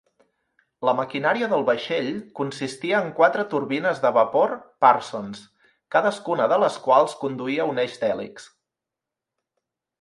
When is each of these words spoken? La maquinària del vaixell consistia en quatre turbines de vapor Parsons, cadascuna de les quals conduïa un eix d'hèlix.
La 0.87 0.93
maquinària 0.99 1.49
del 1.51 1.65
vaixell 1.67 2.07
consistia 2.39 3.01
en 3.07 3.11
quatre 3.19 3.45
turbines 3.53 4.01
de 4.07 4.13
vapor 4.17 4.57
Parsons, 4.87 5.45
cadascuna 5.97 6.51
de 6.55 6.61
les 6.67 6.83
quals 6.89 7.17
conduïa 7.25 7.73
un 7.75 7.87
eix 7.87 8.03
d'hèlix. 8.05 8.53